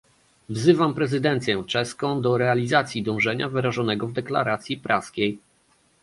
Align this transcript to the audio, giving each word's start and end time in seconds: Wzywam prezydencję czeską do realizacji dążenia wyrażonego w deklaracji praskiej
Wzywam 0.49 0.93
prezydencję 0.93 1.63
czeską 1.67 2.21
do 2.21 2.37
realizacji 2.37 3.03
dążenia 3.03 3.49
wyrażonego 3.49 4.07
w 4.07 4.13
deklaracji 4.13 4.77
praskiej 4.77 5.37